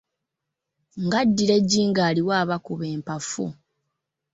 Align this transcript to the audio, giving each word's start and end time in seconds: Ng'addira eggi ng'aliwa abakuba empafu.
Ng'addira 1.03 1.53
eggi 1.59 1.81
ng'aliwa 1.89 2.33
abakuba 2.43 2.85
empafu. 2.95 3.45